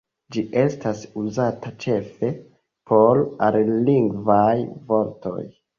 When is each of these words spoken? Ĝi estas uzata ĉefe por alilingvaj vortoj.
Ĝi 0.35 0.43
estas 0.61 1.03
uzata 1.25 1.73
ĉefe 1.85 2.33
por 2.93 3.25
alilingvaj 3.51 4.53
vortoj. 4.93 5.41